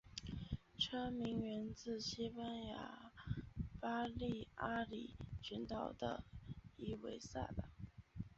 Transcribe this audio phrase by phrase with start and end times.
[0.79, 3.11] 车名源自西班牙
[3.79, 6.23] 巴利阿里群岛的
[6.75, 7.65] 伊维萨岛。